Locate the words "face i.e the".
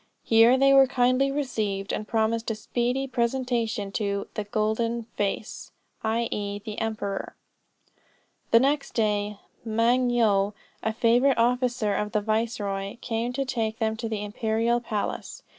5.15-6.81